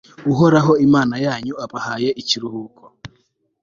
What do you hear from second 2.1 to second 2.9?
ikiruhuko